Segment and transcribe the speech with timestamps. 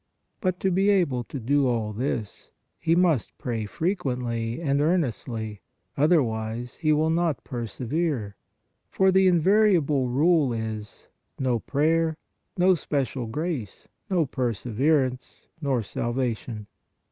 [0.39, 5.61] But to be able to do all this, he must pray frequently and earnestly,
[5.95, 8.35] other wise he will not persevere,
[8.89, 11.07] for the invariable rule is,"
[11.39, 12.17] no prayer;
[12.57, 16.65] no special grace, no perseverance, nor salvation."